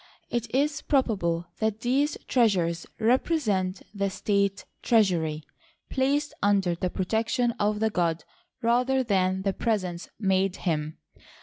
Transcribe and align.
It 0.31 0.49
is 0.51 0.81
probable 0.81 1.45
that 1.59 1.81
these 1.81 2.17
treasures 2.27 2.87
represent 2.97 3.83
the 3.93 4.09
state 4.09 4.65
treasury, 4.81 5.43
placed 5.91 6.33
under 6.41 6.73
the 6.73 6.89
protection 6.89 7.51
of 7.59 7.79
the 7.79 7.91
god 7.91 8.23
rather 8.63 9.03
than 9.03 9.43
the 9.43 9.53
presents 9.53 10.09
made 10.19 10.55
him. 10.65 10.97